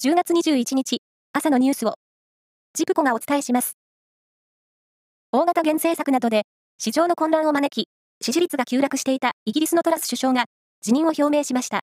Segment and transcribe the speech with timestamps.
[0.00, 1.02] 10月21日、
[1.32, 1.94] 朝のニュースを、
[2.72, 3.76] ジプコがお伝えします。
[5.32, 6.42] 大型減政策などで、
[6.78, 7.88] 市場の混乱を招き、
[8.24, 10.44] 支持率が急落していたイギリスのトラス首相が、
[10.82, 11.80] 辞任を表明しました。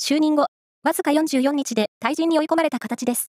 [0.00, 0.46] 就任後、
[0.82, 3.30] わずか44日で退陣に追い込まれた形です。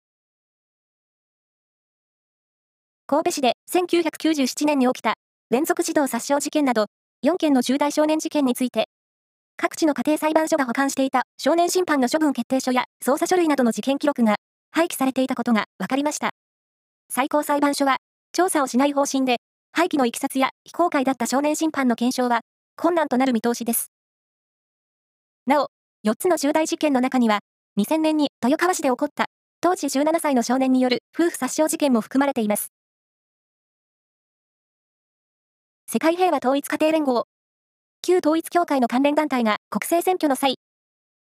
[3.08, 5.14] 神戸市で1997年に起きた
[5.50, 6.86] 連続児童殺傷事件など
[7.26, 8.88] 4件の重大少年事件について
[9.60, 14.36] 各地の家庭裁判所が保管していた少年審判の処分決定書や捜査書類などの事件記録が
[14.70, 16.30] 廃棄されていたことが分かりました。
[17.10, 17.96] 最高裁判所は
[18.32, 19.38] 調査をしない方針で
[19.72, 22.42] 廃棄のいきさつや非公開だった少年審判の検証は
[22.76, 23.90] 困難となる見通しです。
[25.44, 25.70] なお、
[26.06, 27.40] 4つの重大事件の中には
[27.80, 29.26] 2000年に豊川市で起こった
[29.60, 32.70] 当時17歳の少年による夫婦殺傷事件も含まれています。
[35.90, 37.26] 世界平和統一家庭連合
[38.08, 40.54] 旧統一教会の関連団体が国政選挙の際、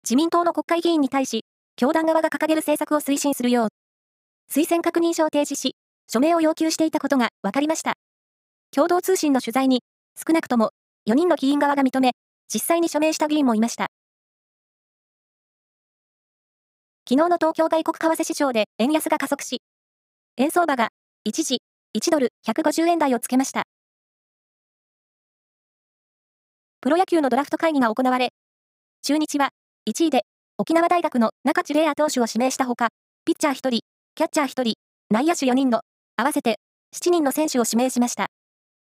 [0.04, 1.46] 自民党の国会議員に対し、
[1.78, 3.70] 教団側が掲げる政策を推進するよう、
[4.52, 5.78] 推薦確認書を提示し、
[6.12, 7.94] 署名を要求していたことが分かりました。
[8.76, 9.82] 共同通信の取材に、
[10.18, 10.72] 少なくとも
[11.08, 12.12] 4人の議員側が認め、
[12.54, 13.88] 実際に署名した議員もいました。
[17.08, 19.62] 昨日の東京外国為替市場で円安が加速し、
[20.36, 20.90] 円相場が
[21.24, 21.62] 一時
[21.98, 23.64] 1ドル150円台をつけました。
[26.84, 28.34] プロ野球のドラフト会議が行われ、
[29.04, 29.52] 中日は
[29.90, 30.24] 1位で
[30.58, 32.90] 沖縄大学の中地玲也投手を指名したほか、
[33.24, 33.80] ピッチャー1人、
[34.16, 34.74] キャッチャー1人、
[35.10, 35.80] 内野手4人の
[36.18, 36.60] 合わせて
[36.94, 38.28] 7人の選手を指名しました。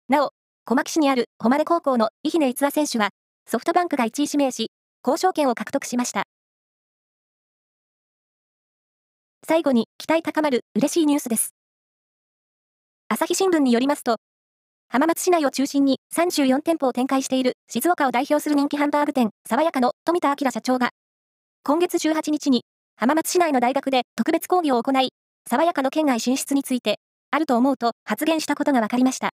[0.08, 0.30] なお、
[0.64, 3.10] 小牧市にある誉高校の伊姫逸也選手は、
[3.46, 4.72] ソフトバンクが1位指名し、
[5.06, 6.24] 交渉権を獲得しました。
[9.46, 11.54] 最後に期待高まる嬉しいニュースです。
[13.06, 14.16] 朝日新聞によりますと、
[14.88, 20.90] 浜松市内を中心に34店舗を展開している静岡を代表する人気ハンバーグ店、爽やかの富田明社長が、
[21.64, 22.62] 今月18日に
[22.96, 25.10] 浜松市内の大学で特別講義を行い、
[25.48, 26.98] 爽やかの県外進出について、
[27.30, 29.30] あると思うと発言したことが分かりました。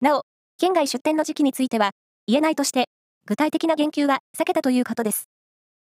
[0.00, 0.22] なお、
[0.58, 1.90] 県外出店の時期については、
[2.26, 2.86] 言えないとして、
[3.26, 5.28] 具体的な言及は避けたということです。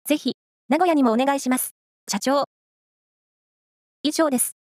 [0.05, 0.35] ぜひ、
[0.69, 1.75] 名古屋にもお願いします。
[2.09, 2.45] 社長。
[4.03, 4.58] 以上です。